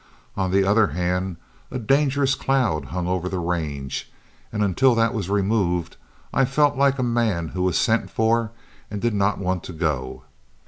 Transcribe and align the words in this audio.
On 0.35 0.49
the 0.49 0.63
other 0.63 0.87
hand, 0.87 1.37
a 1.69 1.77
dangerous 1.77 2.33
cloud 2.33 2.85
hung 2.85 3.07
over 3.07 3.29
the 3.29 3.37
range, 3.37 4.11
and 4.51 4.63
until 4.63 4.95
that 4.95 5.13
was 5.13 5.29
removed 5.29 5.95
I 6.33 6.43
felt 6.43 6.75
like 6.75 6.97
a 6.97 7.03
man 7.03 7.49
who 7.49 7.61
was 7.61 7.77
sent 7.77 8.09
for 8.09 8.49
and 8.89 8.99
did 8.99 9.13
not 9.13 9.37
want 9.37 9.63
to 9.65 9.73
go. 9.73 10.23